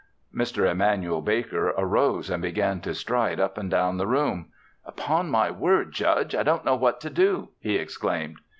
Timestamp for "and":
2.31-2.41, 3.55-3.69